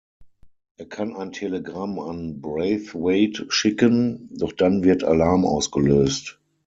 Er 0.77 0.87
kann 0.89 1.15
ein 1.15 1.31
Telegramm 1.31 1.99
an 1.99 2.41
Braithwaite 2.41 3.45
schicken, 3.49 4.29
doch 4.33 4.51
dann 4.51 4.83
wird 4.83 5.03
Alarm 5.03 5.45
ausgelöst. 5.45 6.39